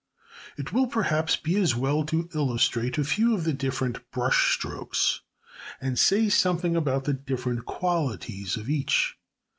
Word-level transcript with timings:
]It 0.57 0.73
will 0.73 0.87
perhaps 0.87 1.35
be 1.35 1.57
as 1.57 1.75
well 1.75 2.03
to 2.05 2.27
illustrate 2.33 2.97
a 2.97 3.03
few 3.03 3.35
of 3.35 3.43
the 3.43 3.53
different 3.53 4.09
brush 4.09 4.51
strokes, 4.55 5.21
and 5.79 5.99
say 5.99 6.27
something 6.27 6.75
about 6.75 7.03
the 7.03 7.13
different 7.13 7.65
qualities 7.65 8.57
of 8.57 8.67
each. 8.67 9.15